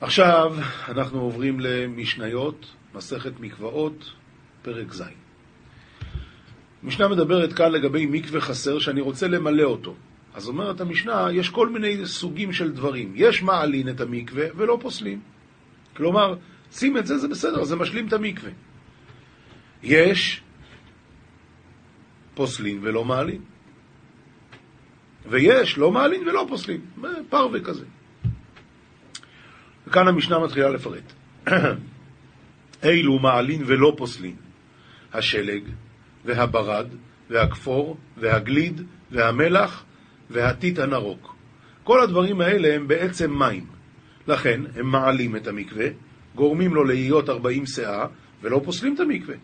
עכשיו 0.00 0.54
אנחנו 0.88 1.20
עוברים 1.20 1.60
למשניות, 1.60 2.66
מסכת 2.94 3.40
מקוואות, 3.40 4.10
פרק 4.62 4.92
ז'. 4.92 5.02
המשנה 6.82 7.08
מדברת 7.08 7.52
כאן 7.52 7.72
לגבי 7.72 8.06
מקווה 8.06 8.40
חסר 8.40 8.78
שאני 8.78 9.00
רוצה 9.00 9.28
למלא 9.28 9.62
אותו. 9.62 9.94
אז 10.34 10.48
אומרת 10.48 10.80
המשנה, 10.80 11.28
יש 11.32 11.48
כל 11.48 11.68
מיני 11.68 12.06
סוגים 12.06 12.52
של 12.52 12.72
דברים. 12.72 13.12
יש 13.16 13.42
מעלין 13.42 13.88
את 13.88 14.00
המקווה 14.00 14.44
ולא 14.56 14.78
פוסלים. 14.80 15.20
כלומר, 15.96 16.36
שים 16.72 16.98
את 16.98 17.06
זה, 17.06 17.18
זה 17.18 17.28
בסדר, 17.28 17.64
זה 17.64 17.76
משלים 17.76 18.08
את 18.08 18.12
המקווה. 18.12 18.50
יש 19.82 20.42
פוסלין 22.34 22.78
ולא 22.82 23.04
מעלין. 23.04 23.42
ויש 25.28 25.78
לא 25.78 25.90
מעלין 25.90 26.28
ולא 26.28 26.46
פוסלין. 26.48 26.80
פרווה 27.28 27.60
כזה. 27.60 27.84
וכאן 29.90 30.08
המשנה 30.08 30.38
מתחילה 30.38 30.70
לפרט. 30.70 31.12
אילו 32.82 33.18
מעלין 33.18 33.62
ולא 33.66 33.94
פוסלין, 33.96 34.36
השלג 35.12 35.62
והברד 36.24 36.86
והכפור 37.30 37.96
והגליד 38.16 38.82
והמלח 39.10 39.84
והטיט 40.30 40.78
הנרוק. 40.78 41.34
כל 41.84 42.02
הדברים 42.02 42.40
האלה 42.40 42.74
הם 42.74 42.88
בעצם 42.88 43.38
מים. 43.38 43.66
לכן 44.26 44.60
הם 44.76 44.86
מעלים 44.86 45.36
את 45.36 45.46
המקווה, 45.46 45.86
גורמים 46.34 46.74
לו 46.74 46.84
להיות 46.84 47.28
40 47.28 47.66
שאה 47.66 48.06
ולא 48.42 48.60
פוסלים 48.64 48.94
את 48.94 49.00
המקווה. 49.00 49.34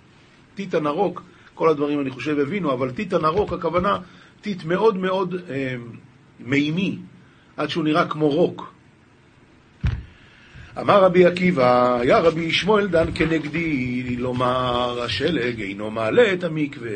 טיט 0.55 0.75
הנרוק, 0.75 1.23
כל 1.55 1.69
הדברים 1.69 2.01
אני 2.01 2.11
חושב 2.11 2.39
הבינו, 2.39 2.73
אבל 2.73 2.91
טיט 2.91 3.13
הנרוק 3.13 3.53
הכוונה 3.53 3.99
טיט 4.41 4.65
מאוד 4.65 4.97
מאוד 4.97 5.35
אה, 5.51 5.77
מימי, 6.41 6.99
עד 7.57 7.69
שהוא 7.69 7.85
נראה 7.85 8.09
כמו 8.09 8.29
רוק. 8.29 8.76
אמר 10.81 11.05
רבי 11.05 11.27
עקיבא, 11.27 11.99
היה 12.01 12.19
רבי 12.19 12.53
שמואל 12.53 12.87
דן 12.87 13.07
כנגדי, 13.15 14.17
לומר 14.17 15.03
השלג 15.03 15.61
אינו 15.61 15.91
מעלה 15.91 16.33
את 16.33 16.45
המקווה. 16.45 16.91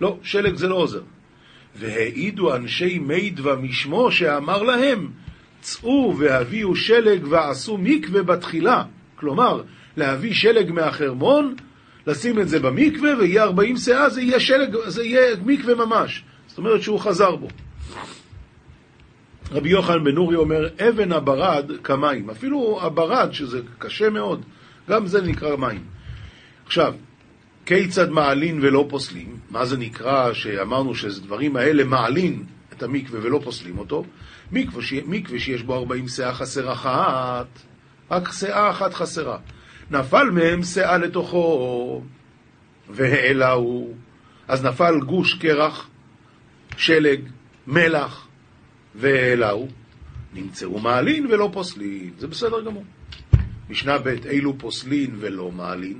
לא, 0.00 0.18
שלג 0.22 0.54
זה 0.56 0.68
לא 0.68 0.74
עוזר. 0.74 1.02
והעידו 1.76 2.54
אנשי 2.54 2.98
מידווה 2.98 3.56
משמו 3.56 4.12
שאמר 4.12 4.62
להם, 4.62 5.08
צאו 5.60 6.14
והביאו 6.18 6.76
שלג 6.76 7.26
ועשו 7.28 7.78
מקווה 7.78 8.22
בתחילה. 8.22 8.82
כלומר, 9.16 9.62
להביא 9.96 10.34
שלג 10.34 10.72
מהחרמון, 10.72 11.54
לשים 12.06 12.40
את 12.40 12.48
זה 12.48 12.60
במקווה, 12.60 13.18
ויהיה 13.18 13.42
40 13.42 13.76
שאה, 13.76 14.10
זה 14.10 14.22
יהיה 14.22 14.40
שלג, 14.40 14.76
זה 14.86 15.04
יהיה 15.04 15.36
מקווה 15.44 15.74
ממש. 15.74 16.22
זאת 16.46 16.58
אומרת 16.58 16.82
שהוא 16.82 17.00
חזר 17.00 17.36
בו. 17.36 17.48
רבי 19.50 19.68
יוחנן 19.68 20.04
בן 20.04 20.14
נורי 20.14 20.36
אומר, 20.36 20.68
אבן 20.88 21.12
הברד 21.12 21.70
כמים. 21.84 22.30
אפילו 22.30 22.78
הברד, 22.82 23.32
שזה 23.32 23.60
קשה 23.78 24.10
מאוד, 24.10 24.42
גם 24.90 25.06
זה 25.06 25.22
נקרא 25.22 25.56
מים. 25.56 25.84
עכשיו, 26.66 26.94
כיצד 27.66 28.10
מעלין 28.10 28.58
ולא 28.62 28.86
פוסלים? 28.88 29.36
מה 29.50 29.66
זה 29.66 29.76
נקרא 29.76 30.32
שאמרנו 30.32 30.94
שדברים 30.94 31.56
האלה 31.56 31.84
מעלין 31.84 32.44
את 32.72 32.82
המקווה 32.82 33.20
ולא 33.22 33.40
פוסלים 33.44 33.78
אותו? 33.78 34.04
מקווה. 34.52 34.82
מקווה 35.06 35.38
שיש 35.38 35.62
בו 35.62 35.74
40 35.74 36.08
שאה 36.08 36.34
חסר 36.34 36.72
אחת, 36.72 37.46
רק 38.10 38.32
שאה 38.32 38.70
אחת 38.70 38.94
חסרה. 38.94 39.38
נפל 39.90 40.30
מהם 40.30 40.62
שאה 40.62 40.98
לתוכו, 40.98 42.02
והעלהו, 42.90 43.94
אז 44.48 44.64
נפל 44.64 45.00
גוש 45.00 45.34
קרח, 45.34 45.88
שלג, 46.76 47.20
מלח, 47.66 48.25
ואלהו, 48.96 49.68
נמצאו 50.34 50.78
מעלין 50.78 51.26
ולא 51.26 51.50
פוסלין. 51.52 52.10
זה 52.18 52.26
בסדר 52.26 52.64
גמור. 52.64 52.84
משנה 53.70 53.98
ב' 53.98 54.08
אילו 54.08 54.58
פוסלין 54.58 55.10
ולא 55.18 55.52
מעלין. 55.52 55.98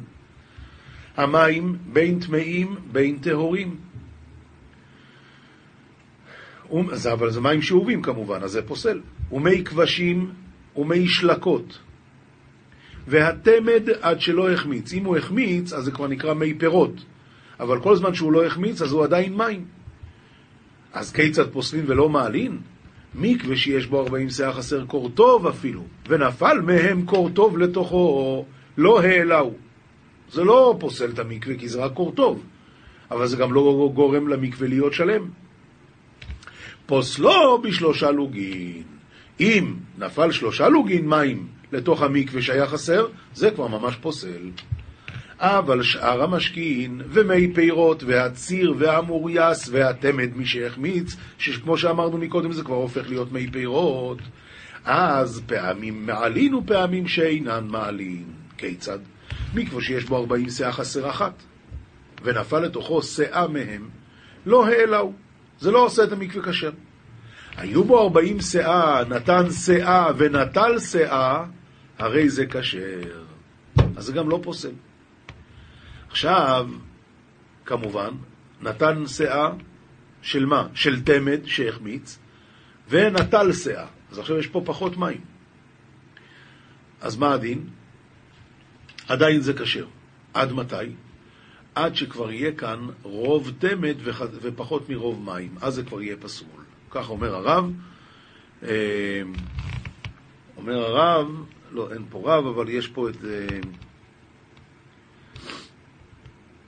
המים 1.16 1.76
בין 1.92 2.20
טמאים 2.20 2.76
בין 2.92 3.18
טהורים. 3.18 3.76
אבל 7.12 7.30
זה 7.30 7.40
מים 7.40 7.62
שאובים 7.62 8.02
כמובן, 8.02 8.42
אז 8.42 8.50
זה 8.50 8.62
פוסל. 8.62 9.00
ומי 9.32 9.64
כבשים 9.64 10.30
ומי 10.76 11.08
שלקות. 11.08 11.78
והתמד 13.06 13.82
עד 14.00 14.20
שלא 14.20 14.52
החמיץ. 14.52 14.92
אם 14.92 15.04
הוא 15.04 15.16
החמיץ, 15.16 15.72
אז 15.72 15.84
זה 15.84 15.90
כבר 15.90 16.06
נקרא 16.06 16.34
מי 16.34 16.54
פירות. 16.54 17.04
אבל 17.60 17.80
כל 17.80 17.96
זמן 17.96 18.14
שהוא 18.14 18.32
לא 18.32 18.46
החמיץ, 18.46 18.82
אז 18.82 18.92
הוא 18.92 19.04
עדיין 19.04 19.36
מים. 19.36 19.64
אז 20.92 21.12
כיצד 21.12 21.50
פוסלין 21.52 21.84
ולא 21.88 22.08
מעלין? 22.08 22.58
מקווה 23.14 23.56
שיש 23.56 23.86
בו 23.86 24.00
ארבעים 24.00 24.30
שאה 24.30 24.52
חסר 24.52 24.84
קור 24.84 25.08
טוב 25.14 25.46
אפילו, 25.46 25.82
ונפל 26.08 26.60
מהם 26.60 27.06
קור 27.06 27.30
טוב 27.30 27.58
לתוכו, 27.58 28.44
לא 28.78 29.00
העלהו. 29.00 29.54
זה 30.32 30.44
לא 30.44 30.76
פוסל 30.80 31.10
את 31.10 31.18
המקווה 31.18 31.56
כי 31.56 31.68
זה 31.68 31.84
רק 31.84 31.92
קור 31.92 32.12
טוב, 32.12 32.42
אבל 33.10 33.26
זה 33.26 33.36
גם 33.36 33.52
לא 33.52 33.90
גורם 33.94 34.28
למקווה 34.28 34.68
להיות 34.68 34.92
שלם. 34.92 35.28
פוסלו 36.86 37.62
בשלושה 37.62 38.10
לוגין. 38.10 38.82
אם 39.40 39.74
נפל 39.98 40.32
שלושה 40.32 40.68
לוגין 40.68 41.08
מים 41.08 41.46
לתוך 41.72 42.02
המקווה 42.02 42.42
שהיה 42.42 42.66
חסר, 42.66 43.06
זה 43.34 43.50
כבר 43.50 43.66
ממש 43.66 43.96
פוסל. 43.96 44.50
אבל 45.40 45.82
שאר 45.82 46.22
המשכין, 46.22 47.00
ומי 47.08 47.54
פירות, 47.54 48.02
והציר, 48.02 48.74
והמורייס, 48.78 49.68
והתמד, 49.72 50.30
מי 50.36 50.46
שהחמיץ, 50.46 51.16
שכמו 51.38 51.78
שאמרנו 51.78 52.18
מקודם, 52.18 52.52
זה 52.52 52.62
כבר 52.64 52.74
הופך 52.74 53.08
להיות 53.08 53.32
מי 53.32 53.50
פירות. 53.50 54.18
אז 54.84 55.42
פעמים 55.46 56.06
מעלין 56.06 56.54
ופעמים 56.54 57.08
שאינן 57.08 57.66
מעלין. 57.68 58.24
כיצד? 58.58 58.98
מקווה 59.54 59.82
שיש 59.82 60.04
בו 60.04 60.16
ארבעים 60.16 60.50
שאה 60.50 60.72
חסר 60.72 61.10
אחת, 61.10 61.42
ונפל 62.22 62.60
לתוכו 62.60 63.02
שאה 63.02 63.48
מהם, 63.48 63.88
לא 64.46 64.66
העלהו. 64.66 65.12
זה 65.60 65.70
לא 65.70 65.84
עושה 65.84 66.04
את 66.04 66.12
המקווה 66.12 66.52
כשר. 66.52 66.70
היו 67.56 67.84
בו 67.84 68.02
ארבעים 68.02 68.40
שאה, 68.40 69.04
נתן 69.04 69.50
שאה 69.50 70.06
ונטל 70.16 70.78
שאה, 70.78 71.44
הרי 71.98 72.28
זה 72.28 72.46
כשר. 72.46 73.22
אז 73.96 74.04
זה 74.04 74.12
גם 74.12 74.28
לא 74.28 74.40
פוסל. 74.42 74.72
עכשיו, 76.10 76.68
כמובן, 77.64 78.10
נתן 78.62 79.06
שאה 79.06 79.50
של 80.22 80.46
מה? 80.46 80.66
של 80.74 81.02
תמד 81.02 81.40
שהחמיץ, 81.44 82.18
ונטל 82.88 83.52
שאה. 83.52 83.86
אז 84.10 84.18
עכשיו 84.18 84.38
יש 84.38 84.46
פה 84.46 84.62
פחות 84.64 84.96
מים. 84.96 85.20
אז 87.00 87.16
מה 87.16 87.32
הדין? 87.32 87.68
עדיין 89.08 89.40
זה 89.40 89.52
כשר. 89.52 89.86
עד 90.34 90.52
מתי? 90.52 90.76
עד 91.74 91.96
שכבר 91.96 92.32
יהיה 92.32 92.52
כאן 92.52 92.86
רוב 93.02 93.52
תמד 93.58 93.96
ופחות 94.42 94.90
מרוב 94.90 95.22
מים. 95.24 95.54
אז 95.60 95.74
זה 95.74 95.82
כבר 95.82 96.02
יהיה 96.02 96.16
פסול. 96.16 96.64
כך 96.90 97.10
אומר 97.10 97.34
הרב. 97.34 97.72
אה, 98.62 99.22
אומר 100.56 100.78
הרב, 100.78 101.28
לא, 101.72 101.92
אין 101.92 102.02
פה 102.10 102.22
רב, 102.24 102.46
אבל 102.46 102.68
יש 102.68 102.88
פה 102.88 103.08
את... 103.08 103.16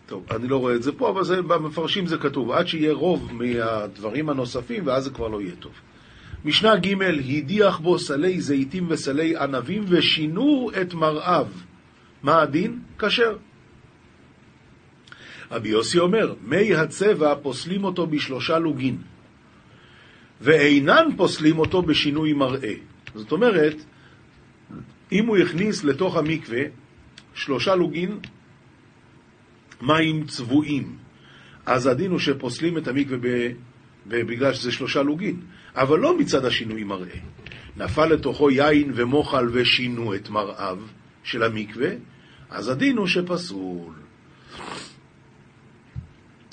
טוב, 0.09 0.25
אני 0.31 0.49
לא 0.49 0.57
רואה 0.57 0.75
את 0.75 0.83
זה 0.83 0.93
פה, 0.93 1.11
אבל 1.11 1.25
זה, 1.25 1.43
במפרשים 1.43 2.07
זה 2.07 2.19
כתוב, 2.19 2.51
עד 2.51 2.67
שיהיה 2.69 2.93
רוב 2.93 3.33
מהדברים 3.33 4.29
הנוספים, 4.29 4.87
ואז 4.87 5.05
זה 5.05 5.11
כבר 5.11 5.29
לא 5.29 5.41
יהיה 5.41 5.55
טוב. 5.57 5.73
משנה 6.45 6.77
ג' 6.77 7.03
הדיח 7.03 7.79
בו 7.79 7.99
סלי 7.99 8.41
זיתים 8.41 8.87
וסלי 8.89 9.37
ענבים 9.37 9.85
ושינו 9.89 10.71
את 10.81 10.95
מראיו. 10.95 11.47
מה 12.23 12.43
הדין? 12.43 12.79
כשר. 12.99 13.37
רבי 15.51 15.69
יוסי 15.69 15.99
אומר, 15.99 16.35
מי 16.43 16.75
הצבע 16.75 17.35
פוסלים 17.43 17.85
אותו 17.85 18.07
בשלושה 18.07 18.59
לוגין, 18.59 18.97
ואינן 20.41 21.09
פוסלים 21.17 21.59
אותו 21.59 21.83
בשינוי 21.83 22.33
מראה. 22.33 22.75
זאת 23.15 23.33
אומרת, 23.33 23.77
אם 25.13 25.27
הוא 25.27 25.37
הכניס 25.37 25.85
לתוך 25.85 26.17
המקווה 26.17 26.63
שלושה 27.35 27.75
לוגין 27.75 28.19
מים 29.83 30.25
צבועים. 30.25 30.97
אז 31.67 31.87
הדין 31.87 32.11
הוא 32.11 32.19
שפוסלים 32.19 32.79
את 32.79 32.89
המקווה. 32.89 33.49
בגלל 34.09 34.55
שזה 34.55 34.73
שלושה 34.73 35.03
לוגין, 35.03 35.41
אבל 35.75 35.99
לא 35.99 36.19
מצד 36.19 36.45
השינוי 36.45 36.85
מראה. 36.85 37.19
נפל 37.77 38.07
לתוכו 38.07 38.51
יין 38.51 38.93
ומוחל 38.95 39.49
ושינו 39.53 40.15
את 40.15 40.31
מראיו 40.31 40.79
של 41.23 41.43
המקווה, 41.43 41.89
אז 42.51 42.69
הדין 42.69 42.97
הוא 42.97 43.07
שפסול. 43.07 43.95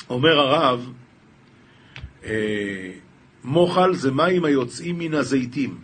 אומר 0.09 0.39
הרב, 0.39 0.91
אה, 2.23 2.91
מוחל 3.43 3.93
זה 3.93 4.11
מים 4.11 4.45
היוצאים 4.45 4.97
מן 4.97 5.13
הזיתים, 5.13 5.77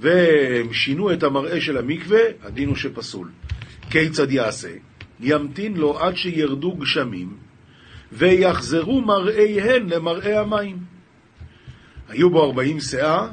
והם 0.00 0.72
שינו 0.72 1.12
את 1.12 1.22
המראה 1.22 1.60
של 1.60 1.76
המקווה, 1.76 2.20
הדין 2.42 2.68
הוא 2.68 2.76
שפסול. 2.76 3.30
כיצד 3.90 4.30
יעשה? 4.30 4.72
ימתין 5.20 5.76
לו 5.76 5.98
עד 5.98 6.16
שירדו 6.16 6.76
גשמים, 6.76 7.36
ויחזרו 8.12 9.00
מראיהן 9.00 9.88
למראי 9.88 10.36
המים. 10.36 10.78
היו 12.08 12.30
בו 12.30 12.44
ארבעים 12.44 12.80
שאה 12.80 13.28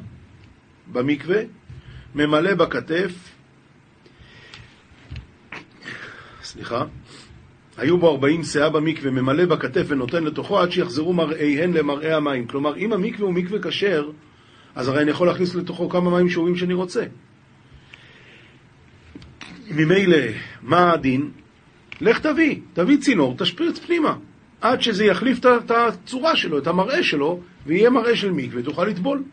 במקווה, 0.92 1.42
ממלא 2.16 2.54
בכתף, 2.54 3.34
סליחה, 6.44 6.86
היו 7.78 7.98
בו 7.98 8.12
ארבעים 8.12 8.44
שאה 8.44 8.70
במקווה, 8.70 9.12
ממלא 9.12 9.46
בכתף 9.46 9.86
ונותן 9.88 10.24
לתוכו 10.24 10.60
עד 10.60 10.72
שיחזרו 10.72 11.14
מראיהן 11.14 11.74
למראי 11.74 12.14
המים. 12.14 12.48
כלומר, 12.48 12.78
אם 12.78 12.94
המקווה 12.94 13.26
הוא 13.26 13.34
מקווה 13.34 13.60
כשר, 13.62 14.12
אז 14.76 14.88
הרי 14.88 15.02
אני 15.02 15.12
יכול 15.12 15.28
להכניס 15.28 15.56
לתוכו 15.56 15.90
כמה 15.90 16.10
מים 16.10 16.30
שאומרים 16.30 16.56
שאני 16.56 16.74
רוצה. 16.74 17.06
ממילא, 19.70 20.18
מה 20.62 20.92
הדין? 20.92 21.32
לך 22.04 22.20
תביא, 22.20 22.60
תביא 22.74 22.98
צינור, 22.98 23.36
תשפריץ 23.38 23.80
פנימה, 23.80 24.16
עד 24.62 24.82
שזה 24.82 25.06
יחליף 25.06 25.40
את 25.46 25.72
הצורה 25.72 26.36
שלו, 26.36 26.58
את 26.58 26.68
המראה 26.68 27.04
שלו, 27.04 27.40
ויהיה 27.66 27.90
מראה 27.90 28.16
של 28.16 28.32
מקווה, 28.32 28.64
תוכל 28.64 28.86
לטבול. 28.86 29.24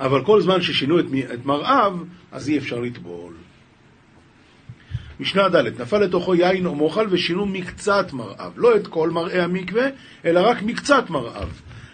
אבל 0.00 0.24
כל 0.24 0.40
זמן 0.40 0.62
ששינו 0.62 1.00
את, 1.00 1.04
את 1.34 1.46
מראיו, 1.46 1.98
אז 2.32 2.48
אי 2.48 2.58
אפשר 2.58 2.80
לטבול. 2.80 3.32
משנה 5.20 5.48
ד' 5.48 5.80
נפל 5.80 5.98
לתוכו 5.98 6.34
יין 6.34 6.66
או 6.66 6.74
מוכל 6.74 7.06
ושינו 7.10 7.46
מקצת 7.46 8.12
מראיו, 8.12 8.52
לא 8.56 8.76
את 8.76 8.86
כל 8.86 9.10
מראה 9.10 9.44
המקווה, 9.44 9.86
אלא 10.24 10.40
רק 10.40 10.62
מקצת 10.62 11.10
מראיו. 11.10 11.48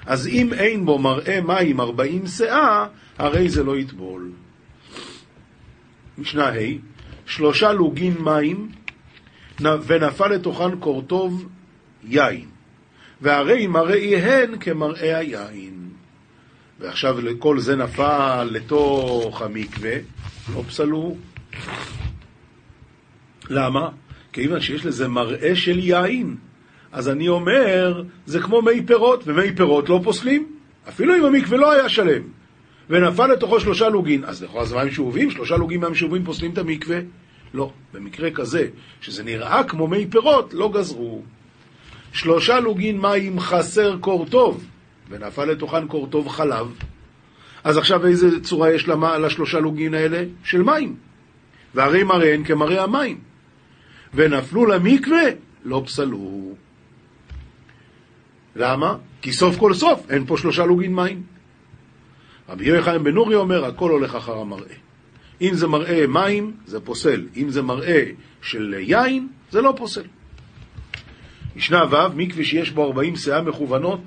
אז 0.07 0.27
אם 0.27 0.53
אין 0.53 0.85
בו 0.85 0.99
מראה 0.99 1.41
מים 1.41 1.81
ארבעים 1.81 2.27
שאה, 2.27 2.87
הרי 3.19 3.49
זה 3.49 3.65
לא 3.65 3.77
יטבול. 3.77 4.31
משנה 6.19 6.49
ה' 6.49 6.79
שלושה 7.27 7.73
לוגין 7.73 8.15
מים 8.21 8.69
ונפל 9.61 10.29
לתוכן 10.29 10.77
קורטוב 10.77 11.49
יין, 12.05 12.45
והרי 13.21 13.67
מראיהן 13.67 14.59
כמראה 14.61 15.19
היין. 15.19 15.89
ועכשיו 16.81 17.17
כל 17.39 17.59
זה 17.59 17.77
נפל 17.77 18.45
לתוך 18.45 19.43
המקווה, 19.43 19.93
לא 20.55 20.63
פסלו. 20.69 21.17
למה? 23.51 23.89
כיוון 24.33 24.61
שיש 24.61 24.87
לזה 24.87 25.09
מראה 25.09 25.57
של 25.57 25.79
יין. 25.79 26.37
אז 26.93 27.09
אני 27.09 27.29
אומר, 27.29 28.03
זה 28.27 28.41
כמו 28.41 28.63
מי 28.63 28.87
פירות, 28.87 29.23
ומי 29.27 29.55
פירות 29.57 29.89
לא 29.89 30.01
פוסלים. 30.05 30.47
אפילו 30.89 31.17
אם 31.17 31.25
המקווה 31.25 31.59
לא 31.59 31.73
היה 31.73 31.89
שלם. 31.89 32.23
ונפל 32.91 33.27
לתוכו 33.27 33.61
שלושה 33.61 33.89
לוגין, 33.89 34.25
אז 34.25 34.39
זה 34.39 34.77
מים 34.77 34.91
שאובים, 34.91 35.31
שלושה 35.31 35.57
לוגין 35.57 35.81
מים 35.81 35.95
שאובים 35.95 36.25
פוסלים 36.25 36.53
את 36.53 36.59
המקווה? 36.59 36.99
לא. 37.55 37.73
במקרה 37.95 38.31
כזה, 38.31 38.69
שזה 39.01 39.25
נראה 39.25 39.65
כמו 39.65 39.89
מי 39.89 40.07
פירות, 40.11 40.55
לא 40.55 40.71
גזרו. 40.75 41.23
שלושה 42.13 42.61
לוגין 42.61 43.01
מים 43.01 43.41
חסר 43.41 43.97
קור 44.01 44.27
טוב, 44.27 44.65
ונפל 45.09 45.45
לתוכן 45.45 45.87
קור 45.87 46.07
טוב 46.07 46.29
חלב. 46.29 46.67
אז 47.65 47.77
עכשיו 47.77 48.07
איזה 48.07 48.41
צורה 48.41 48.73
יש 48.73 48.89
לשלושה 48.89 49.61
לוגין 49.61 49.95
האלה? 49.95 50.25
של 50.45 50.63
מים. 50.63 50.97
והרי 51.75 52.05
מראיהן 52.05 52.45
כמראה 52.45 52.83
המים. 52.83 53.21
ונפלו 54.15 54.67
למקווה, 54.67 55.23
לא 55.65 55.83
פסלו. 55.87 56.55
למה? 58.57 58.97
כי 59.23 59.33
סוף 59.33 59.59
כל 59.59 59.75
סוף 59.75 60.11
אין 60.11 60.27
פה 60.27 60.37
שלושה 60.37 60.67
לוגין 60.67 60.95
מים. 60.95 61.23
רבי 62.49 62.83
חיים 62.83 63.05
בן 63.05 63.15
נורי 63.15 63.35
אומר, 63.35 63.65
הכל 63.65 63.91
הולך 63.91 64.15
אחר 64.15 64.39
המראה. 64.39 64.88
אם 65.41 65.55
זה 65.55 65.67
מראה 65.67 66.07
מים, 66.07 66.53
זה 66.67 66.81
פוסל. 66.81 67.27
אם 67.37 67.51
זה 67.51 67.63
מראה 67.63 68.05
של 68.43 68.75
יין, 68.79 69.29
זה 69.51 69.61
לא 69.61 69.75
פוסל. 69.77 70.05
משנה 71.57 71.85
ו', 71.91 72.17
מקווה 72.17 72.45
שיש 72.45 72.71
בו 72.71 72.85
ארבעים 72.85 73.17
שאה 73.17 73.43
מכוונות, 73.43 74.01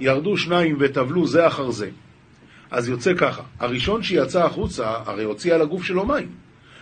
ירדו 0.00 0.36
שניים 0.36 0.76
וטבלו 0.80 1.26
זה 1.26 1.46
אחר 1.46 1.70
זה. 1.70 1.90
אז 2.70 2.88
יוצא 2.88 3.14
ככה, 3.14 3.42
הראשון 3.58 4.02
שיצא 4.02 4.44
החוצה, 4.44 4.90
הרי 5.06 5.24
הוציא 5.24 5.54
על 5.54 5.62
הגוף 5.62 5.84
שלו 5.84 6.06
מים. 6.06 6.28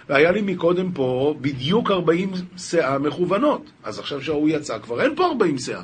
והיה 0.09 0.33
לי 0.33 0.41
מקודם 0.41 0.93
פה 0.93 1.35
בדיוק 1.41 1.91
40 1.91 2.33
שאה 2.57 2.99
מכוונות. 2.99 3.71
אז 3.85 3.99
עכשיו 3.99 4.23
שההוא 4.23 4.49
יצא, 4.49 4.79
כבר 4.79 5.03
אין 5.03 5.17
פה 5.17 5.27
40 5.27 5.59
שאה. 5.59 5.83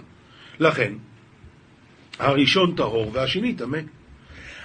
לכן, 0.61 0.93
הראשון 2.19 2.75
טהור 2.77 3.11
והשני 3.13 3.55
טמא. 3.55 3.79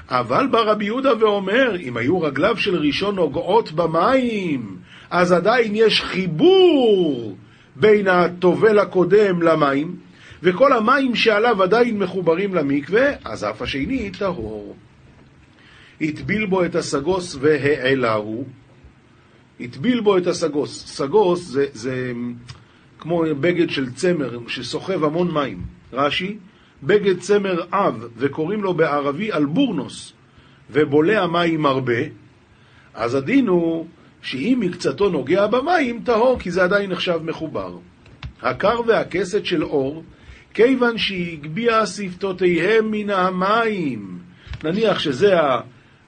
אבל 0.09 0.47
בא 0.47 0.59
רבי 0.59 0.85
יהודה 0.85 1.11
ואומר, 1.19 1.75
אם 1.79 1.97
היו 1.97 2.21
רגליו 2.21 2.57
של 2.57 2.75
ראשון 2.75 3.15
נוגעות 3.15 3.71
במים, 3.71 4.77
אז 5.09 5.31
עדיין 5.31 5.71
יש 5.75 6.01
חיבור 6.01 7.37
בין 7.75 8.07
הטובל 8.07 8.79
הקודם 8.79 9.41
למים, 9.41 9.95
וכל 10.43 10.73
המים 10.73 11.15
שעליו 11.15 11.63
עדיין 11.63 11.99
מחוברים 11.99 12.55
למקווה, 12.55 13.05
אז 13.25 13.43
אף 13.43 13.61
השני 13.61 14.11
טהור. 14.19 14.75
הטביל 16.01 16.45
בו 16.45 16.65
את 16.65 16.75
הסגוס 16.75 17.37
והעלהו, 17.39 18.45
הטביל 19.59 19.99
בו 19.99 20.17
את 20.17 20.27
הסגוס. 20.27 20.85
סגוס 20.87 21.41
זה, 21.41 21.65
זה 21.73 22.11
כמו 22.99 23.23
בגד 23.39 23.69
של 23.69 23.93
צמר 23.93 24.39
שסוחב 24.47 25.03
המון 25.03 25.31
מים. 25.31 25.61
רש"י, 25.93 26.37
בגד 26.83 27.19
צמר 27.19 27.63
אב, 27.71 28.07
וקוראים 28.17 28.63
לו 28.63 28.73
בערבי 28.73 29.33
אלבורנוס, 29.33 30.13
ובולע 30.71 31.27
מים 31.27 31.65
הרבה, 31.65 32.01
אז 32.93 33.15
הדין 33.15 33.47
הוא 33.47 33.87
שאם 34.21 34.57
מקצתו 34.61 35.09
נוגע 35.09 35.47
במים, 35.47 36.01
טהור, 36.03 36.39
כי 36.39 36.51
זה 36.51 36.63
עדיין 36.63 36.91
נחשב 36.91 37.19
מחובר. 37.23 37.77
הקר 38.41 38.81
והכסת 38.87 39.45
של 39.45 39.63
אור, 39.63 40.03
כיוון 40.53 40.97
שהגביה 40.97 41.85
שפתותיהם 41.85 42.91
מן 42.91 43.09
המים. 43.09 44.19
נניח 44.63 44.99
שזה 44.99 45.33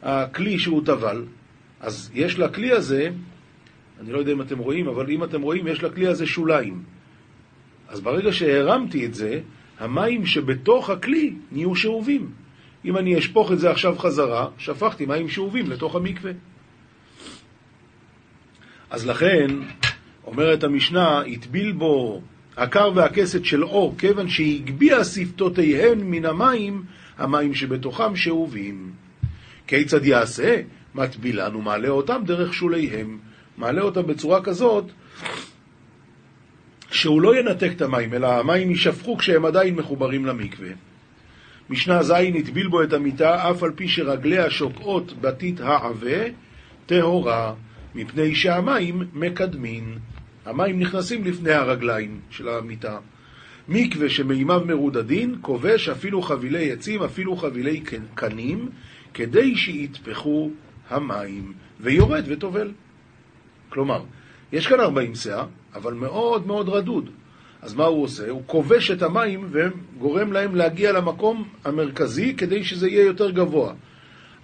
הכלי 0.03 0.59
שהוא 0.59 0.85
טבל, 0.85 1.25
אז 1.81 2.11
יש 2.13 2.39
לכלי 2.39 2.71
הזה 2.71 3.09
אני 3.99 4.11
לא 4.11 4.17
יודע 4.17 4.31
אם 4.31 4.41
אתם 4.41 4.57
רואים, 4.57 4.87
אבל 4.87 5.09
אם 5.09 5.23
אתם 5.23 5.41
רואים, 5.41 5.67
יש 5.67 5.83
לכלי 5.83 6.07
הזה 6.07 6.27
שוליים. 6.27 6.83
אז 7.87 8.01
ברגע 8.01 8.33
שהרמתי 8.33 9.05
את 9.05 9.13
זה, 9.13 9.39
המים 9.79 10.25
שבתוך 10.25 10.89
הכלי 10.89 11.33
נהיו 11.51 11.75
שאובים. 11.75 12.29
אם 12.85 12.97
אני 12.97 13.19
אשפוך 13.19 13.51
את 13.51 13.59
זה 13.59 13.71
עכשיו 13.71 13.97
חזרה, 13.97 14.47
שפכתי 14.57 15.05
מים 15.05 15.29
שאובים 15.29 15.69
לתוך 15.69 15.95
המקווה. 15.95 16.31
אז 18.89 19.07
לכן, 19.07 19.47
אומרת 20.25 20.63
המשנה, 20.63 21.21
הטביל 21.21 21.71
בו 21.71 22.21
הקר 22.57 22.91
והכסת 22.95 23.45
של 23.45 23.63
אור, 23.63 23.95
כיוון 23.97 24.29
שהגביה 24.29 25.03
שפתותיהן 25.03 25.99
מן 25.99 26.25
המים, 26.25 26.83
המים 27.17 27.53
שבתוכם 27.53 28.15
שאובים. 28.15 28.91
כיצד 29.67 30.05
יעשה? 30.05 30.61
מטבילן 30.95 31.55
ומעלה 31.55 31.89
אותם 31.89 32.21
דרך 32.25 32.53
שוליהם. 32.53 33.17
מעלה 33.57 33.81
אותם 33.81 34.07
בצורה 34.07 34.41
כזאת 34.41 34.85
שהוא 36.91 37.21
לא 37.21 37.39
ינתק 37.39 37.71
את 37.75 37.81
המים, 37.81 38.13
אלא 38.13 38.27
המים 38.27 38.69
יישפכו 38.69 39.17
כשהם 39.17 39.45
עדיין 39.45 39.75
מחוברים 39.75 40.25
למקווה. 40.25 40.69
משנה 41.69 42.03
ז' 42.03 42.11
הטביל 42.11 42.67
בו 42.67 42.83
את 42.83 42.93
המיטה, 42.93 43.51
אף 43.51 43.63
על 43.63 43.71
פי 43.71 43.87
שרגליה 43.87 44.49
שוקעות 44.49 45.21
בתית 45.21 45.61
העבה, 45.61 46.17
טהורה, 46.85 47.53
מפני 47.95 48.35
שהמים 48.35 49.03
מקדמין. 49.13 49.97
המים 50.45 50.79
נכנסים 50.79 51.25
לפני 51.25 51.51
הרגליים 51.51 52.19
של 52.29 52.49
המיטה. 52.49 52.97
מקווה 53.67 54.09
שמימיו 54.09 54.61
מרודדין, 54.65 55.35
כובש 55.41 55.89
אפילו 55.89 56.21
חבילי 56.21 56.71
עצים, 56.71 57.03
אפילו 57.03 57.35
חבילי 57.35 57.83
קנים, 58.15 58.69
כדי 59.13 59.55
שיטפחו 59.55 60.51
המים, 60.89 61.53
ויורד 61.79 62.23
וטובל. 62.27 62.71
כלומר, 63.69 64.03
יש 64.51 64.67
כאן 64.67 64.79
40 64.79 65.15
שאה, 65.15 65.45
אבל 65.75 65.93
מאוד 65.93 66.47
מאוד 66.47 66.69
רדוד. 66.69 67.09
אז 67.61 67.73
מה 67.73 67.85
הוא 67.85 68.03
עושה? 68.03 68.29
הוא 68.29 68.41
כובש 68.45 68.91
את 68.91 69.01
המים 69.01 69.49
וגורם 69.51 70.31
להם 70.31 70.55
להגיע 70.55 70.91
למקום 70.91 71.47
המרכזי 71.65 72.33
כדי 72.37 72.63
שזה 72.63 72.87
יהיה 72.87 73.05
יותר 73.05 73.31
גבוה. 73.31 73.73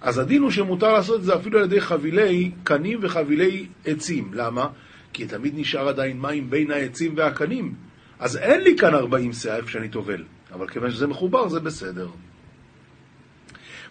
אז 0.00 0.18
הדין 0.18 0.42
הוא 0.42 0.50
שמותר 0.50 0.92
לעשות 0.92 1.20
את 1.20 1.24
זה 1.24 1.36
אפילו 1.36 1.58
על 1.58 1.64
ידי 1.64 1.80
חבילי 1.80 2.50
קנים 2.64 2.98
וחבילי 3.02 3.66
עצים. 3.84 4.30
למה? 4.34 4.68
כי 5.12 5.26
תמיד 5.26 5.52
נשאר 5.56 5.88
עדיין 5.88 6.20
מים 6.20 6.50
בין 6.50 6.70
העצים 6.70 7.12
והקנים. 7.16 7.74
אז 8.18 8.36
אין 8.36 8.60
לי 8.60 8.76
כאן 8.78 8.94
40 8.94 9.32
שאה 9.32 9.56
איפה 9.56 9.70
שאני 9.70 9.88
טובל. 9.88 10.24
אבל 10.52 10.68
כיוון 10.68 10.90
שזה 10.90 11.06
מחובר 11.06 11.48
זה 11.48 11.60
בסדר. 11.60 12.08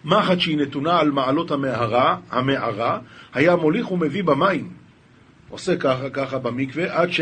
מחט 0.04 0.40
שהיא 0.40 0.58
נתונה 0.58 0.98
על 1.00 1.10
מעלות 1.10 1.50
המערה, 1.50 2.16
המערה, 2.30 2.98
היה 3.34 3.56
מוליך 3.56 3.92
ומביא 3.92 4.24
במים. 4.24 4.70
עושה 5.48 5.76
ככה 5.76 6.10
ככה 6.10 6.38
במקווה 6.38 7.00
עד 7.00 7.12
ש... 7.12 7.20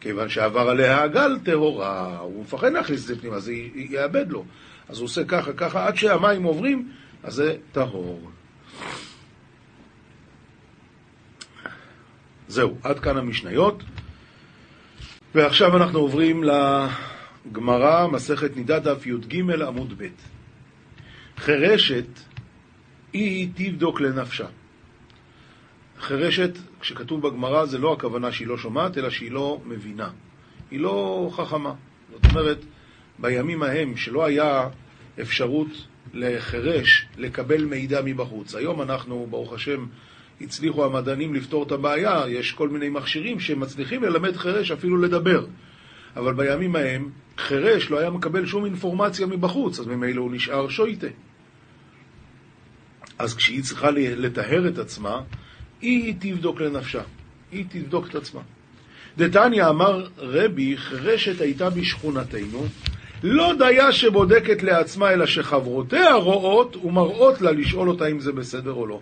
כיוון 0.00 0.28
שעבר 0.28 0.68
עליה 0.70 1.02
הגל 1.02 1.38
טהורה, 1.44 2.18
הוא 2.18 2.42
מפחד 2.42 2.72
להכניס 2.72 3.00
את 3.02 3.06
זה 3.06 3.20
פנימה, 3.20 3.40
זה 3.40 3.52
יאבד 3.74 4.30
לו. 4.30 4.44
אז 4.88 4.98
הוא 4.98 5.04
עושה 5.04 5.24
ככה 5.24 5.52
ככה 5.52 5.86
עד 5.86 5.96
שהמים 5.96 6.42
עוברים, 6.42 6.88
אז 7.22 7.34
זה 7.34 7.56
טהור. 7.72 8.30
זהו, 12.48 12.76
עד 12.82 12.98
כאן 12.98 13.16
המשניות. 13.16 13.82
ועכשיו 15.34 15.76
אנחנו 15.76 15.98
עוברים 15.98 16.44
לגמרא, 17.46 18.06
מסכת 18.06 18.56
נידה 18.56 18.78
דף 18.78 19.06
י"ג 19.06 19.40
עמוד 19.66 19.94
ב'. 19.98 20.06
חירשת 21.36 22.06
היא 23.12 23.48
תבדוק 23.54 24.00
לנפשה. 24.00 24.46
חירשת, 26.10 26.58
כשכתוב 26.80 27.28
בגמרא, 27.28 27.64
זה 27.64 27.78
לא 27.78 27.92
הכוונה 27.92 28.32
שהיא 28.32 28.48
לא 28.48 28.58
שומעת, 28.58 28.98
אלא 28.98 29.10
שהיא 29.10 29.32
לא 29.32 29.60
מבינה. 29.66 30.10
היא 30.70 30.80
לא 30.80 31.30
חכמה. 31.32 31.74
זאת 32.12 32.24
אומרת, 32.30 32.64
בימים 33.18 33.62
ההם, 33.62 33.96
שלא 33.96 34.24
היה 34.24 34.68
אפשרות 35.20 35.86
לחירש 36.14 37.06
לקבל 37.16 37.64
מידע 37.64 38.00
מבחוץ. 38.04 38.54
היום 38.54 38.82
אנחנו, 38.82 39.26
ברוך 39.30 39.52
השם, 39.52 39.86
הצליחו 40.40 40.84
המדענים 40.84 41.34
לפתור 41.34 41.62
את 41.62 41.72
הבעיה, 41.72 42.24
יש 42.28 42.52
כל 42.52 42.68
מיני 42.68 42.88
מכשירים 42.88 43.40
שמצליחים 43.40 44.02
ללמד 44.02 44.36
חירש 44.36 44.70
אפילו 44.70 44.96
לדבר. 44.96 45.46
אבל 46.16 46.34
בימים 46.34 46.76
ההם, 46.76 47.10
חירש 47.38 47.90
לא 47.90 47.98
היה 47.98 48.10
מקבל 48.10 48.46
שום 48.46 48.64
אינפורמציה 48.64 49.26
מבחוץ, 49.26 49.80
אז 49.80 49.86
ממילא 49.86 50.20
הוא 50.20 50.32
נשאר 50.32 50.68
שויטה. 50.68 51.08
אז 53.18 53.34
כשהיא 53.34 53.62
צריכה 53.62 53.90
לטהר 53.90 54.68
את 54.68 54.78
עצמה, 54.78 55.20
היא 55.80 56.14
תבדוק 56.18 56.60
לנפשה. 56.60 57.02
היא 57.52 57.64
תבדוק 57.68 58.06
את 58.06 58.14
עצמה. 58.14 58.40
דתניא 59.18 59.68
אמר 59.68 60.06
רבי, 60.18 60.76
חירשת 60.76 61.40
הייתה 61.40 61.70
בשכונתנו, 61.70 62.66
לא 63.22 63.52
דיה 63.58 63.92
שבודקת 63.92 64.62
לעצמה, 64.62 65.10
אלא 65.10 65.26
שחברותיה 65.26 66.14
רואות 66.14 66.76
ומראות 66.76 67.40
לה 67.40 67.52
לשאול 67.52 67.88
אותה 67.88 68.06
אם 68.06 68.20
זה 68.20 68.32
בסדר 68.32 68.72
או 68.72 68.86
לא. 68.86 69.00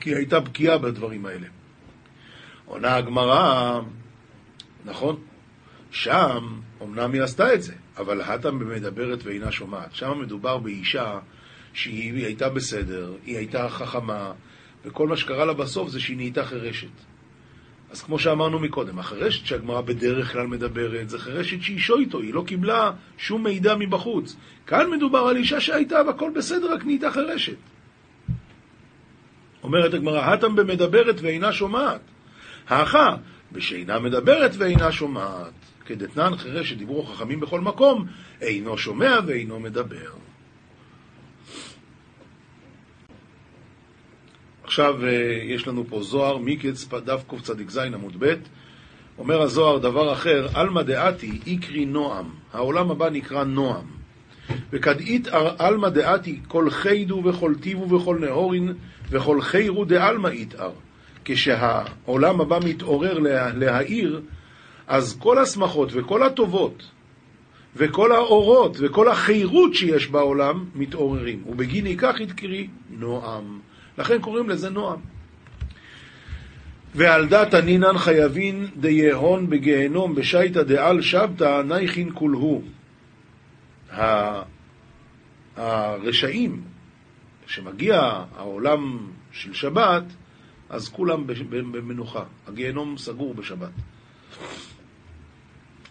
כי 0.00 0.10
היא 0.10 0.16
הייתה 0.16 0.40
בקיאה 0.40 0.78
בדברים 0.78 1.26
האלה. 1.26 1.46
עונה 2.66 2.96
הגמרא, 2.96 3.80
נכון, 4.84 5.16
שם 5.90 6.60
אמנם 6.82 7.12
היא 7.12 7.22
עשתה 7.22 7.54
את 7.54 7.62
זה, 7.62 7.72
אבל 7.98 8.20
הטם 8.20 8.58
מדברת 8.58 9.18
ואינה 9.24 9.52
שומעת. 9.52 9.94
שם 9.94 10.20
מדובר 10.20 10.58
באישה 10.58 11.18
שהיא 11.72 12.24
הייתה 12.24 12.48
בסדר, 12.48 13.12
היא 13.26 13.36
הייתה 13.36 13.68
חכמה, 13.68 14.32
וכל 14.84 15.08
מה 15.08 15.16
שקרה 15.16 15.44
לה 15.44 15.52
בסוף 15.52 15.88
זה 15.88 16.00
שהיא 16.00 16.16
נהייתה 16.16 16.44
חירשת. 16.44 16.88
אז 17.90 18.02
כמו 18.02 18.18
שאמרנו 18.18 18.58
מקודם, 18.58 18.98
החירשת 18.98 19.46
שהגמרא 19.46 19.80
בדרך 19.80 20.32
כלל 20.32 20.46
מדברת, 20.46 21.08
זה 21.08 21.18
חירשת 21.18 21.62
שאישו 21.62 21.98
איתו, 21.98 22.20
היא 22.20 22.34
לא 22.34 22.44
קיבלה 22.46 22.92
שום 23.18 23.42
מידע 23.42 23.74
מבחוץ. 23.74 24.36
כאן 24.66 24.90
מדובר 24.90 25.18
על 25.18 25.36
אישה 25.36 25.60
שהייתה 25.60 26.00
והכל 26.06 26.30
בסדר, 26.34 26.72
רק 26.72 26.84
נהייתה 26.84 27.10
חירשת. 27.10 27.56
אומרת 29.62 29.94
הגמרא, 29.94 30.20
הטם 30.20 30.56
במדברת 30.56 31.20
ואינה 31.20 31.52
שומעת. 31.52 32.00
האחה, 32.68 33.16
בשאינה 33.52 33.98
מדברת 33.98 34.50
ואינה 34.58 34.92
שומעת. 34.92 35.52
כדתנן 35.84 36.36
חירש 36.36 36.70
שדיברו 36.70 37.02
חכמים 37.02 37.40
בכל 37.40 37.60
מקום, 37.60 38.06
אינו 38.40 38.78
שומע 38.78 39.18
ואינו 39.26 39.60
מדבר. 39.60 40.10
עכשיו 44.70 45.06
אה, 45.06 45.10
יש 45.42 45.68
לנו 45.68 45.84
פה 45.88 46.02
זוהר, 46.02 46.36
מיקץ, 46.36 46.88
דף 47.04 47.24
קצ"ז 47.28 47.78
עמוד 47.78 48.16
ב', 48.18 48.34
אומר 49.18 49.42
הזוהר 49.42 49.78
דבר 49.78 50.12
אחר, 50.12 50.48
עלמא 50.54 50.82
דעתי 50.82 51.38
איקרי 51.46 51.84
נועם, 51.84 52.26
העולם 52.52 52.90
הבא 52.90 53.10
נקרא 53.10 53.44
נועם. 53.44 53.84
וכדאית 54.72 55.28
עלמא 55.58 55.88
דעתי 55.88 56.40
כל 56.48 56.70
חידו 56.70 57.22
וכל 57.24 57.54
טיבו 57.60 57.94
וכל 57.94 58.18
נהורין 58.20 58.72
וכל 59.10 59.40
חירו 59.40 59.84
דעלמא 59.84 60.28
יתאר. 60.28 60.72
כשהעולם 61.24 62.40
הבא 62.40 62.58
מתעורר 62.64 63.18
להעיר, 63.54 64.20
אז 64.86 65.16
כל 65.18 65.38
השמחות 65.38 65.88
וכל 65.92 66.22
הטובות 66.22 66.82
וכל 67.76 68.12
האורות 68.12 68.76
וכל 68.80 69.08
החירות 69.08 69.74
שיש 69.74 70.08
בעולם 70.08 70.64
מתעוררים. 70.74 71.42
ובגין 71.46 71.86
ייקח 71.86 72.20
יתקרי 72.20 72.68
נועם. 72.90 73.69
לכן 74.00 74.20
קוראים 74.20 74.48
לזה 74.48 74.70
נועם. 74.70 75.00
ועל 76.94 77.28
דת 77.28 77.54
הנינן 77.54 77.98
חייבין 77.98 78.66
דיהון 78.76 79.50
בגיהנום 79.50 80.14
בשייטא 80.14 80.62
דעל 80.62 81.02
שבתא 81.02 81.62
נייכין 81.62 82.10
כולהו. 82.14 82.62
הרשעים, 85.56 86.62
כשמגיע 87.46 88.24
העולם 88.36 88.98
של 89.32 89.54
שבת, 89.54 90.04
אז 90.70 90.88
כולם 90.88 91.26
במנוחה. 91.50 92.24
הגיהנום 92.48 92.98
סגור 92.98 93.34
בשבת. 93.34 93.70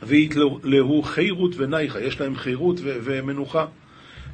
ויתלהו 0.03 1.01
חירות 1.03 1.51
ונייכה, 1.57 2.01
יש 2.01 2.21
להם 2.21 2.35
חירות 2.35 2.75
ומנוחה. 2.83 3.65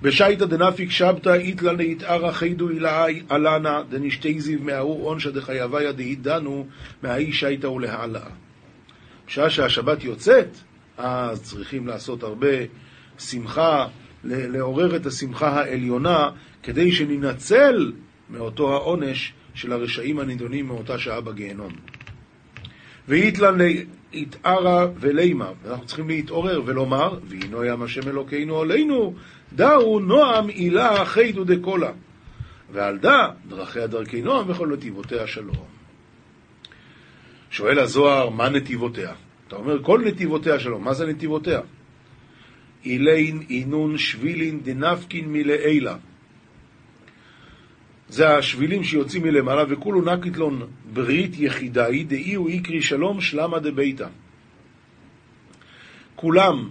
בשייטא 0.01 0.45
דנפיק 0.45 0.91
שבתא 0.91 1.33
איתלה 1.33 1.73
ליתערא 1.73 2.31
חידו 2.31 2.69
אילאי 2.69 3.21
אלנה 3.31 3.81
דנשתי 3.89 4.39
זיו 4.39 4.59
מהאור 4.61 5.09
עונשא 5.09 5.29
דחייביה 5.29 5.91
דהידנו 5.91 6.67
מהאי 7.03 7.33
שייטא 7.33 7.67
ולהעלאה. 7.67 8.29
בשעה 9.27 9.49
שהשבת 9.49 10.03
יוצאת, 10.03 10.57
אז 10.97 11.43
צריכים 11.43 11.87
לעשות 11.87 12.23
הרבה 12.23 12.47
שמחה, 13.19 13.87
לעורר 14.23 14.95
את 14.95 15.05
השמחה 15.05 15.49
העליונה, 15.49 16.29
כדי 16.63 16.91
שננצל 16.91 17.91
מאותו 18.29 18.73
העונש 18.73 19.33
של 19.53 19.73
הרשעים 19.73 20.19
הנידונים 20.19 20.67
מאותה 20.67 20.99
שעה 20.99 21.21
בגיהנום. 21.21 21.73
ואיתלן 23.07 23.57
להתערא 24.13 24.87
ולימה, 24.99 25.49
ואנחנו 25.63 25.85
צריכים 25.85 26.07
להתעורר 26.07 26.61
ולומר, 26.65 27.19
והינו 27.27 27.63
ים 27.63 27.81
השם 27.81 28.09
אלוקינו 28.09 28.61
עלינו, 28.61 29.13
דאו 29.53 29.99
נועם 29.99 30.47
עילה 30.47 31.05
חידו 31.05 31.43
דקולה. 31.43 31.91
ועל 32.71 32.97
דא 32.97 33.29
דרכיה 33.47 33.87
דרכי 33.87 34.21
נועם 34.21 34.49
וכל 34.49 34.67
נתיבותיה 34.67 35.27
שלום. 35.27 35.65
שואל 37.51 37.79
הזוהר, 37.79 38.29
מה 38.29 38.49
נתיבותיה? 38.49 39.13
אתה 39.47 39.55
אומר, 39.55 39.83
כל 39.83 40.01
נתיבותיה 40.05 40.59
שלום, 40.59 40.83
מה 40.83 40.93
זה 40.93 41.05
נתיבותיה? 41.05 41.59
אילין 42.85 43.43
אינון 43.49 43.97
שבילין 43.97 44.63
דנפקין 44.63 45.33
מלעילה. 45.33 45.95
זה 48.09 48.37
השבילים 48.37 48.83
שיוצאים 48.83 49.23
מלמעלה, 49.23 49.63
וכולו 49.69 50.01
נקיטלון 50.01 50.67
ברית 50.93 51.39
יחידאי 51.39 52.03
דאי 52.03 52.33
הוא 52.33 52.49
איקרי 52.49 52.81
שלום 52.81 53.21
שלמה 53.21 53.59
דביתא. 53.59 54.07
כולם 56.15 56.69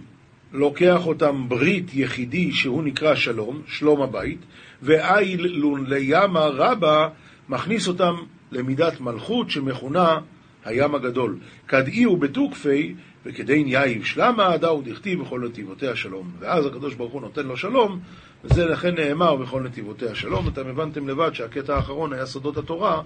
לוקח 0.55 1.07
אותם 1.07 1.49
ברית 1.49 1.93
יחידי 1.93 2.51
שהוא 2.51 2.83
נקרא 2.83 3.15
שלום, 3.15 3.61
שלום 3.67 4.01
הבית, 4.01 4.39
ואיילון 4.81 5.85
לימה 5.87 6.45
רבה 6.45 7.09
מכניס 7.49 7.87
אותם 7.87 8.15
למידת 8.51 9.01
מלכות 9.01 9.49
שמכונה 9.49 10.19
הים 10.65 10.95
הגדול. 10.95 11.37
כדאי 11.67 12.03
הוא 12.03 12.17
בתוקפי, 12.17 12.95
וכדי 13.25 13.63
יאיב 13.67 14.03
שלמה 14.03 14.57
דאו 14.57 14.81
דכתיב 14.81 15.21
בכל 15.21 15.39
נתיבותיה 15.39 15.95
שלום. 15.95 16.31
ואז 16.39 16.65
הקדוש 16.65 16.93
ברוך 16.93 17.13
הוא 17.13 17.21
נותן 17.21 17.45
לו 17.45 17.57
שלום, 17.57 17.99
וזה 18.43 18.65
לכן 18.65 18.95
נאמר 18.95 19.35
בכל 19.35 19.61
נתיבותיה 19.61 20.15
שלום. 20.15 20.47
אתם 20.47 20.67
הבנתם 20.67 21.07
לבד 21.07 21.33
שהקטע 21.33 21.75
האחרון 21.75 22.13
היה 22.13 22.25
סודות 22.25 22.57
התורה, 22.57 23.01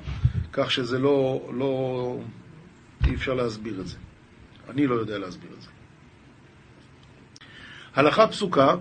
כך 0.54 0.72
שזה 0.72 1.00
לא, 1.00 1.50
לא, 1.54 2.18
אי 3.08 3.16
אפשר 3.16 3.34
להסביר 3.34 3.82
את 3.82 3.88
זה. 3.88 3.98
אני 4.70 4.88
לא 4.88 4.96
יודע 4.96 5.18
להסביר 5.18 5.50
את 5.58 5.62
זה. 5.62 5.70
הלכה 8.00 8.28
פסוקה, 8.28 8.76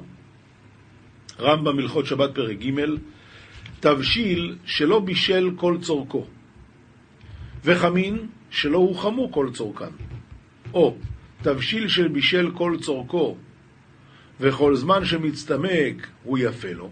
רמב"ם 1.41 1.79
הלכות 1.79 2.07
שבת 2.07 2.35
פרק 2.35 2.59
ג', 2.59 2.81
תבשיל 3.81 4.57
שלא 4.65 5.01
בישל 5.01 5.51
כל 5.57 5.77
צורכו, 5.81 6.27
וחמין 7.65 8.27
שלא 8.51 8.79
הוחמו 8.79 9.33
כל 9.33 9.51
צורכן, 9.53 9.91
או 10.75 10.97
תבשיל 11.43 11.89
של 11.89 12.09
בישל 12.09 12.51
כל 12.55 12.77
צורכו, 12.81 13.37
וכל 14.41 14.77
זמן 14.77 15.05
שמצטמק 15.05 16.07
הוא 16.25 16.39
יפה 16.39 16.73
לו. 16.73 16.91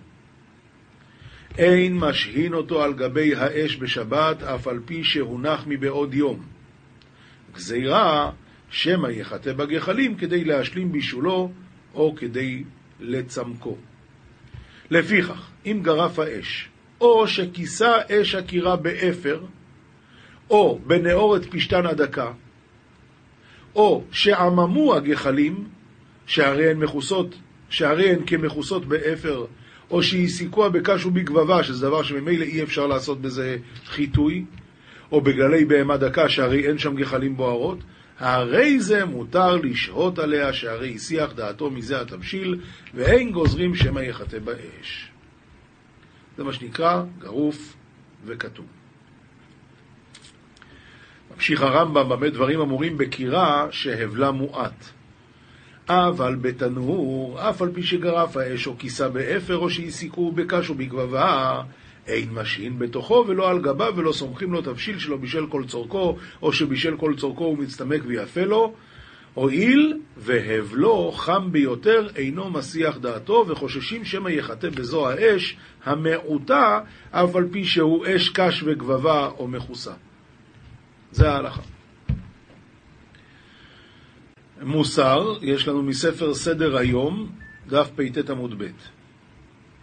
אין 1.59 1.99
משהין 1.99 2.54
אותו 2.54 2.83
על 2.83 2.92
גבי 2.92 3.35
האש 3.35 3.76
בשבת, 3.76 4.42
אף 4.42 4.66
על 4.66 4.80
פי 4.85 5.04
שהונח 5.04 5.64
מבעוד 5.66 6.14
יום. 6.14 6.42
גזירה, 7.54 8.30
שמא 8.71 9.09
יחטא 9.09 9.52
בגחלים 9.52 10.14
כדי 10.14 10.45
להשלים 10.45 10.92
בישולו, 10.92 11.52
או 11.97 12.15
כדי 12.17 12.65
לצמקו. 13.00 13.76
לפיכך, 14.91 15.50
אם 15.67 15.81
גרף 15.83 16.19
האש, 16.19 16.69
או 17.00 17.29
שכיסה 17.29 17.93
אש 18.11 18.35
הכירה 18.35 18.76
באפר, 18.76 19.41
או 20.50 20.79
בנעורת 20.87 21.47
פשתן 21.50 21.87
הדקה, 21.87 22.33
או 23.75 24.05
שעממו 24.11 24.95
הגחלים, 24.95 25.65
שהרי 26.26 26.71
הן 26.71 26.79
מכוסות, 26.79 27.35
שהרי 27.69 28.11
הן 28.11 28.26
כמכוסות 28.26 28.87
באפר, 28.87 29.47
או 29.91 30.03
שהסיקוה 30.02 30.68
בקש 30.69 31.07
ובגבבה, 31.07 31.65
שזה 31.65 31.87
דבר 31.87 32.03
שממילא 32.03 32.45
אי 32.45 32.62
אפשר 32.62 32.87
לעשות 32.87 33.21
בזה 33.21 33.57
חיטוי, 33.87 34.45
או 35.12 35.21
בגללי 35.21 35.64
בהמה 35.65 35.97
דקה, 35.97 36.29
שהרי 36.29 36.69
אין 36.69 36.79
שם 36.79 36.97
גחלים 36.97 37.37
בוערות, 37.37 37.79
הרי 38.18 38.80
זה 38.80 39.04
מותר 39.04 39.56
לשהות 39.56 40.18
עליה, 40.18 40.52
שהרי 40.52 40.94
הסיח 40.94 41.32
דעתו 41.32 41.70
מזה 41.70 42.00
התבשיל, 42.00 42.61
ואין 42.94 43.32
גוזרים 43.32 43.75
שמא 43.75 44.00
יחתה 44.00 44.38
באש. 44.38 45.11
זה 46.37 46.44
מה 46.44 46.52
שנקרא 46.52 47.02
גרוף 47.18 47.75
וקטום. 48.25 48.66
ממשיך 51.35 51.62
הרמב"ם, 51.62 52.08
במה 52.08 52.28
דברים 52.28 52.61
אמורים 52.61 52.99
בכירה 52.99 53.66
שהבלה 53.70 54.30
מועט. 54.30 54.85
אבל 55.88 56.35
בתנור, 56.35 57.38
אף 57.50 57.62
על 57.62 57.70
פי 57.75 57.82
שגרף 57.82 58.37
האש 58.37 58.66
או 58.66 58.78
כיסה 58.78 59.08
באפר 59.08 59.56
או 59.56 59.70
שהסיקו 59.70 60.32
בקש 60.32 60.68
או 60.68 60.75
בגבבה, 60.75 61.62
אין 62.06 62.28
משהין 62.33 62.78
בתוכו 62.78 63.25
ולא 63.26 63.50
על 63.50 63.60
גביו 63.60 63.92
ולא 63.96 64.12
סומכים 64.12 64.52
לו 64.52 64.62
תבשיל 64.62 64.98
שלא 64.99 65.18
בשל 65.18 65.46
כל 65.46 65.64
צורכו, 65.66 66.16
או 66.42 66.52
שבשל 66.52 66.96
כל 66.96 67.14
צורכו 67.16 67.44
הוא 67.44 67.58
מצטמק 67.58 68.02
ויפה 68.06 68.44
לו, 68.44 68.75
הואיל 69.34 70.00
והבלו 70.16 71.12
חם 71.12 71.52
ביותר 71.52 72.08
אינו 72.16 72.50
מסיח 72.50 72.98
דעתו 72.98 73.44
וחוששים 73.48 74.04
שמא 74.04 74.28
יחטא 74.28 74.68
בזו 74.68 75.08
האש 75.08 75.56
המעוטה 75.84 76.80
אף 77.10 77.36
על 77.36 77.48
פי 77.52 77.64
שהוא 77.64 78.06
אש 78.06 78.28
קש 78.28 78.62
וגבבה 78.66 79.30
או 79.38 79.48
מכוסה. 79.48 79.92
זה 81.12 81.30
ההלכה. 81.30 81.62
מוסר, 84.62 85.38
יש 85.42 85.68
לנו 85.68 85.82
מספר 85.82 86.34
סדר 86.34 86.76
היום, 86.76 87.32
דף 87.68 87.90
פט 87.96 88.30
עמוד 88.30 88.58
ב'. 88.58 88.66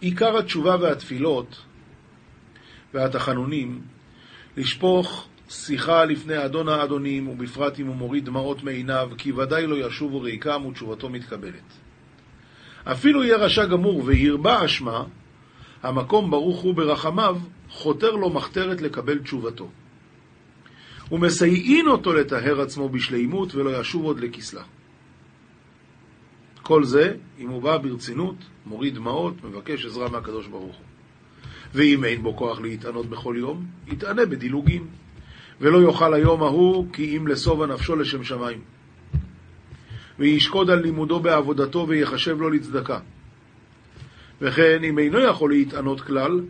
עיקר 0.00 0.38
התשובה 0.38 0.76
והתפילות 0.80 1.62
והתחנונים, 2.94 3.80
לשפוך 4.56 5.28
שיחה 5.48 6.04
לפני 6.04 6.44
אדון 6.44 6.68
האדונים, 6.68 7.28
ובפרט 7.28 7.80
אם 7.80 7.86
הוא 7.86 7.96
מוריד 7.96 8.24
דמעות 8.24 8.62
מעיניו, 8.62 9.10
כי 9.18 9.32
ודאי 9.32 9.66
לא 9.66 9.86
ישובו 9.86 10.20
ריקם 10.20 10.66
ותשובתו 10.66 11.08
מתקבלת. 11.08 11.72
אפילו 12.84 13.24
יהיה 13.24 13.36
רשע 13.36 13.66
גמור 13.66 14.02
והרבה 14.04 14.64
אשמה, 14.64 15.04
המקום 15.82 16.30
ברוך 16.30 16.60
הוא 16.60 16.74
ברחמיו, 16.74 17.38
חותר 17.68 18.10
לו 18.10 18.30
מחתרת 18.30 18.82
לקבל 18.82 19.18
תשובתו. 19.18 19.68
ומסייעין 21.12 21.86
אותו 21.86 22.12
לטהר 22.12 22.60
עצמו 22.60 22.88
בשלימות 22.88 23.54
ולא 23.54 23.80
ישוב 23.80 24.04
עוד 24.04 24.20
לכסלה. 24.20 24.62
כל 26.62 26.84
זה, 26.84 27.14
אם 27.38 27.48
הוא 27.48 27.62
בא 27.62 27.78
ברצינות, 27.78 28.36
מוריד 28.66 28.94
דמעות, 28.94 29.44
מבקש 29.44 29.86
עזרה 29.86 30.08
מהקדוש 30.08 30.46
ברוך 30.46 30.76
הוא. 30.76 30.93
ואם 31.74 32.04
אין 32.04 32.22
בו 32.22 32.36
כוח 32.36 32.60
להתענות 32.60 33.06
בכל 33.06 33.34
יום, 33.38 33.66
יתענה 33.86 34.26
בדילוגים. 34.26 34.86
ולא 35.60 35.82
יאכל 35.82 36.14
היום 36.14 36.42
ההוא, 36.42 36.86
כי 36.92 37.16
אם 37.16 37.26
לשובע 37.26 37.66
נפשו 37.66 37.96
לשם 37.96 38.24
שמיים. 38.24 38.60
וישקוד 40.18 40.70
על 40.70 40.80
לימודו 40.80 41.20
בעבודתו 41.20 41.86
ויחשב 41.88 42.40
לו 42.40 42.50
לצדקה. 42.50 42.98
וכן, 44.40 44.84
אם 44.84 44.98
אינו 44.98 45.18
יכול 45.18 45.50
להתענות 45.50 46.00
כלל, 46.00 46.40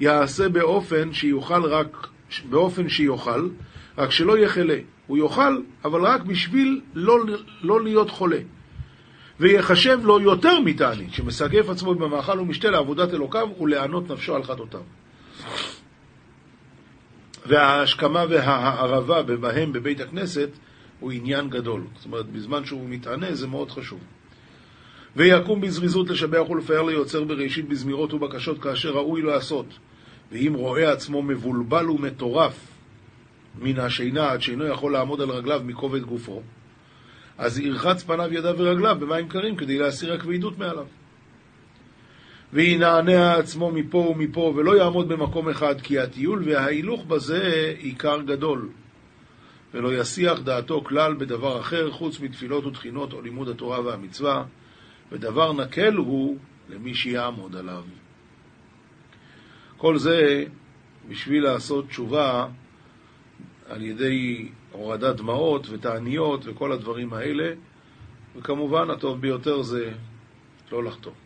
יעשה 0.00 0.48
באופן 0.48 1.12
שיוכל 1.12 1.62
רק, 1.62 2.06
באופן 2.50 2.88
שיוכל, 2.88 3.48
רק 3.98 4.10
שלא 4.10 4.38
יחלה. 4.38 4.78
הוא 5.06 5.18
יאכל, 5.18 5.60
אבל 5.84 6.00
רק 6.00 6.22
בשביל 6.22 6.80
לא, 6.94 7.18
לא 7.62 7.84
להיות 7.84 8.10
חולה. 8.10 8.38
ויחשב 9.40 9.98
לו 10.02 10.20
יותר 10.20 10.60
מתענית, 10.60 11.12
שמסגף 11.14 11.68
עצמו 11.68 11.94
במאכל 11.94 12.40
ומשתה 12.40 12.70
לעבודת 12.70 13.14
אלוקיו 13.14 13.48
ולענות 13.60 14.10
נפשו 14.10 14.36
על 14.36 14.44
חטאותיו. 14.44 14.80
וההשכמה 17.46 18.24
והערבה 18.30 19.22
בהם 19.22 19.72
בבית 19.72 20.00
הכנסת 20.00 20.48
הוא 21.00 21.12
עניין 21.12 21.50
גדול. 21.50 21.82
זאת 21.96 22.04
אומרת, 22.04 22.26
בזמן 22.26 22.64
שהוא 22.64 22.88
מתענה 22.88 23.34
זה 23.34 23.46
מאוד 23.46 23.70
חשוב. 23.70 23.98
ויקום 25.16 25.60
בזריזות 25.60 26.10
לשבח 26.10 26.50
ולפאר 26.50 26.82
ליוצר 26.82 27.24
בראשית 27.24 27.68
בזמירות 27.68 28.14
ובקשות 28.14 28.62
כאשר 28.62 28.90
ראוי 28.90 29.22
לעשות. 29.22 29.66
ואם 30.32 30.54
רואה 30.54 30.92
עצמו 30.92 31.22
מבולבל 31.22 31.90
ומטורף 31.90 32.66
מן 33.58 33.78
השינה 33.78 34.30
עד 34.30 34.42
שאינו 34.42 34.66
יכול 34.66 34.92
לעמוד 34.92 35.20
על 35.20 35.30
רגליו 35.30 35.60
מכובד 35.64 36.02
גופו, 36.02 36.42
אז 37.38 37.58
ירחץ 37.58 38.02
פניו 38.02 38.34
ידיו 38.34 38.54
ורגליו 38.58 38.96
במים 39.00 39.28
קרים 39.28 39.56
כדי 39.56 39.78
להסיר 39.78 40.12
הכבדות 40.12 40.58
מעליו. 40.58 40.86
וינענע 42.52 43.34
עצמו 43.34 43.70
מפה 43.70 43.98
ומפה, 43.98 44.52
ולא 44.56 44.76
יעמוד 44.76 45.08
במקום 45.08 45.48
אחד, 45.48 45.80
כי 45.80 45.98
הטיול 45.98 46.42
וההילוך 46.46 47.04
בזה 47.04 47.74
עיקר 47.78 48.20
גדול. 48.20 48.68
ולא 49.74 49.94
יסיח 49.94 50.40
דעתו 50.40 50.84
כלל 50.84 51.14
בדבר 51.14 51.60
אחר, 51.60 51.90
חוץ 51.90 52.20
מתפילות 52.20 52.66
ותחינות 52.66 53.12
או 53.12 53.22
לימוד 53.22 53.48
התורה 53.48 53.80
והמצווה, 53.80 54.44
ודבר 55.12 55.52
נקל 55.52 55.94
הוא 55.94 56.36
למי 56.68 56.94
שיעמוד 56.94 57.56
עליו. 57.56 57.82
כל 59.76 59.98
זה 59.98 60.44
בשביל 61.08 61.44
לעשות 61.44 61.88
תשובה 61.88 62.46
על 63.68 63.82
ידי 63.82 64.48
הורדת 64.74 65.16
דמעות 65.16 65.66
ותעניות 65.70 66.40
וכל 66.44 66.72
הדברים 66.72 67.12
האלה, 67.12 67.52
וכמובן 68.36 68.90
הטוב 68.90 69.20
ביותר 69.20 69.62
זה 69.62 69.92
לא 70.72 70.84
לחתום. 70.84 71.23